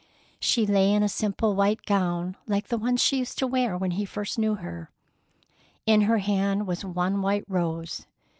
She 0.39 0.65
lay 0.65 0.91
in 0.93 1.03
a 1.03 1.07
simple 1.07 1.53
white 1.55 1.85
gown 1.85 2.35
like 2.47 2.69
the 2.69 2.77
one 2.79 2.97
she 2.97 3.19
used 3.19 3.37
to 3.37 3.45
wear 3.45 3.77
when 3.77 3.91
he 3.91 4.03
first 4.05 4.39
knew 4.39 4.55
her. 4.55 4.89
In 5.85 6.01
her 6.09 6.17
hand 6.17 6.65
was 6.65 6.83
one 6.83 7.21
white 7.21 7.45
rose. 7.47 8.07